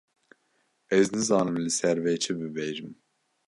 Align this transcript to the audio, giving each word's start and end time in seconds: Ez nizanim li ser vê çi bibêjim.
Ez 0.97 1.07
nizanim 1.15 1.57
li 1.61 1.71
ser 1.77 1.97
vê 2.03 2.13
çi 2.23 2.31
bibêjim. 2.39 2.91